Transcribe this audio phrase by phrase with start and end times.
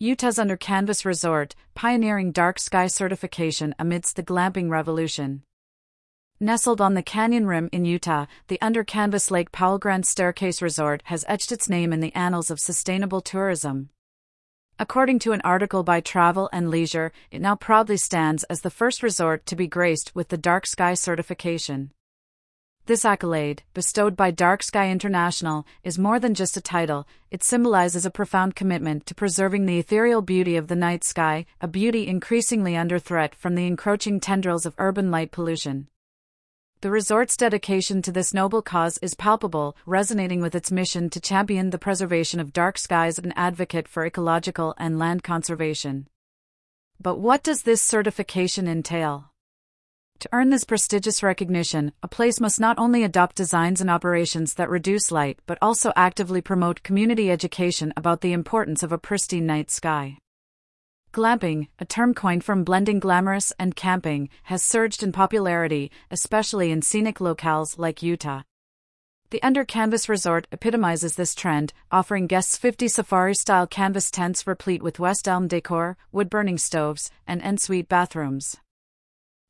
[0.00, 5.42] Utah's Under Canvas Resort, pioneering dark sky certification amidst the glamping revolution.
[6.38, 11.02] Nestled on the canyon rim in Utah, the Under Canvas Lake Powell Grand Staircase Resort
[11.06, 13.88] has etched its name in the annals of sustainable tourism.
[14.78, 19.02] According to an article by Travel and Leisure, it now proudly stands as the first
[19.02, 21.90] resort to be graced with the Dark Sky certification.
[22.88, 28.06] This accolade, bestowed by Dark Sky International, is more than just a title, it symbolizes
[28.06, 32.78] a profound commitment to preserving the ethereal beauty of the night sky, a beauty increasingly
[32.78, 35.88] under threat from the encroaching tendrils of urban light pollution.
[36.80, 41.68] The resort's dedication to this noble cause is palpable, resonating with its mission to champion
[41.68, 46.08] the preservation of dark skies and advocate for ecological and land conservation.
[46.98, 49.30] But what does this certification entail?
[50.20, 54.68] To earn this prestigious recognition, a place must not only adopt designs and operations that
[54.68, 59.70] reduce light but also actively promote community education about the importance of a pristine night
[59.70, 60.18] sky.
[61.12, 66.82] Glamping, a term coined from blending glamorous and camping, has surged in popularity, especially in
[66.82, 68.42] scenic locales like Utah.
[69.30, 74.82] The Under Canvas Resort epitomizes this trend, offering guests 50 safari style canvas tents replete
[74.82, 78.56] with West Elm decor, wood burning stoves, and ensuite bathrooms.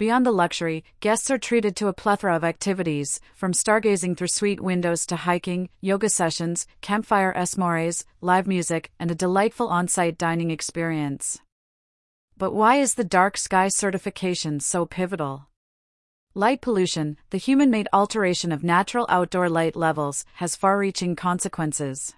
[0.00, 4.62] Beyond the luxury, guests are treated to a plethora of activities, from stargazing through suite
[4.62, 10.50] windows to hiking, yoga sessions, campfire s'mores, live music, and a delightful on site dining
[10.50, 11.40] experience.
[12.38, 15.50] But why is the dark sky certification so pivotal?
[16.32, 22.14] Light pollution, the human made alteration of natural outdoor light levels, has far reaching consequences.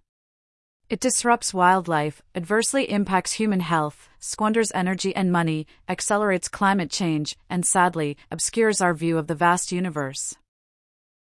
[0.92, 7.64] It disrupts wildlife, adversely impacts human health, squanders energy and money, accelerates climate change, and
[7.64, 10.34] sadly, obscures our view of the vast universe.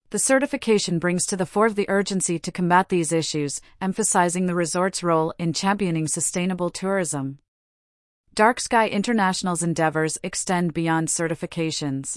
[0.08, 5.02] The certification brings to the fore the urgency to combat these issues, emphasizing the resort's
[5.02, 7.38] role in championing sustainable tourism.
[8.32, 12.16] Dark Sky International's endeavors extend beyond certifications.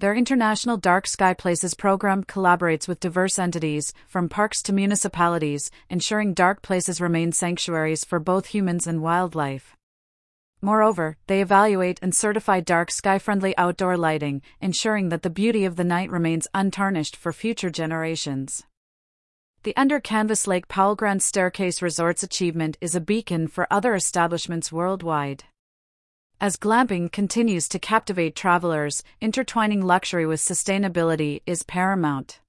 [0.00, 6.34] Their International Dark Sky Places program collaborates with diverse entities, from parks to municipalities, ensuring
[6.34, 9.76] dark places remain sanctuaries for both humans and wildlife.
[10.60, 15.76] Moreover, they evaluate and certify dark sky friendly outdoor lighting, ensuring that the beauty of
[15.76, 18.64] the night remains untarnished for future generations.
[19.62, 24.72] The Under Canvas Lake Powell Grand Staircase Resort's achievement is a beacon for other establishments
[24.72, 25.44] worldwide.
[26.40, 32.40] As glamping continues to captivate travelers, intertwining luxury with sustainability is paramount.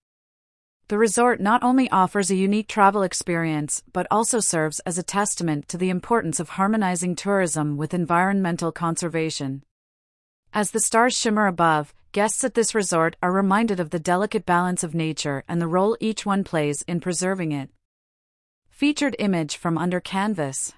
[0.88, 5.68] The resort not only offers a unique travel experience but also serves as a testament
[5.70, 9.64] to the importance of harmonizing tourism with environmental conservation.
[10.54, 14.84] As the stars shimmer above, guests at this resort are reminded of the delicate balance
[14.84, 17.70] of nature and the role each one plays in preserving it.
[18.70, 20.74] Featured image from Under Canvas